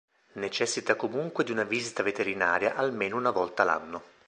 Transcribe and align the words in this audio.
Necessita 0.39 0.95
comunque 0.95 1.43
di 1.43 1.51
una 1.51 1.61
visita 1.63 2.01
veterinaria 2.01 2.73
almeno 2.73 3.17
una 3.17 3.29
volta 3.29 3.63
l'anno. 3.63 4.01